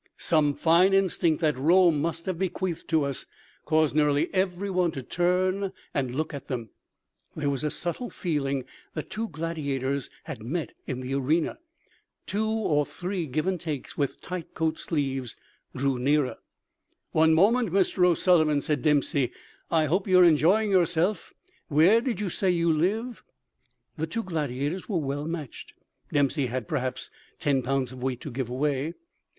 Some 0.17 0.55
fine 0.55 0.95
instinct 0.95 1.41
that 1.41 1.59
Rome 1.59 2.01
must 2.01 2.25
have 2.25 2.39
bequeathed 2.39 2.87
to 2.87 3.03
us 3.03 3.27
caused 3.65 3.93
nearly 3.93 4.33
every 4.33 4.71
one 4.71 4.89
to 4.93 5.03
turn 5.03 5.73
and 5.93 6.15
look 6.15 6.33
at 6.33 6.47
them—there 6.47 7.51
was 7.51 7.63
a 7.63 7.69
subtle 7.69 8.09
feeling 8.09 8.65
that 8.95 9.11
two 9.11 9.27
gladiators 9.27 10.09
had 10.23 10.41
met 10.41 10.73
in 10.87 11.01
the 11.01 11.13
arena. 11.13 11.59
Two 12.25 12.47
or 12.49 12.83
three 12.83 13.27
Give 13.27 13.45
and 13.45 13.59
Takes 13.61 13.95
with 13.95 14.21
tight 14.21 14.55
coat 14.55 14.79
sleeves 14.79 15.37
drew 15.75 15.99
nearer. 15.99 16.37
"One 17.11 17.35
moment, 17.35 17.69
Mr. 17.69 18.03
O'Sullivan," 18.03 18.59
said 18.61 18.81
Dempsey. 18.81 19.31
"I 19.69 19.85
hope 19.85 20.07
you're 20.07 20.23
enjoying 20.23 20.71
yourself. 20.71 21.31
Where 21.67 22.01
did 22.01 22.19
you 22.19 22.31
say 22.31 22.49
you 22.49 22.73
live?" 22.73 23.23
The 23.97 24.07
two 24.07 24.23
gladiators 24.23 24.89
were 24.89 24.97
well 24.97 25.25
matched. 25.25 25.73
Dempsey 26.11 26.47
had, 26.47 26.67
perhaps, 26.67 27.11
ten 27.37 27.61
pounds 27.61 27.91
of 27.91 28.01
weight 28.01 28.21
to 28.21 28.31
give 28.31 28.49
away. 28.49 28.95